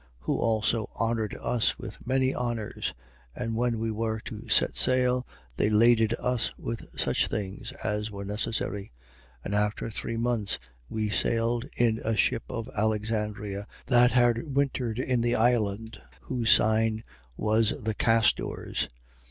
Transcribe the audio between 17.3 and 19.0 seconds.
was the Castors.